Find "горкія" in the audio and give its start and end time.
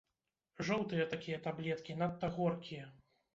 2.39-2.89